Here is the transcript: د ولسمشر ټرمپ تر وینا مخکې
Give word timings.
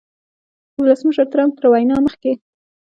د 0.73 0.75
ولسمشر 0.81 1.25
ټرمپ 1.33 1.53
تر 1.59 1.65
وینا 1.71 1.97
مخکې 2.05 2.31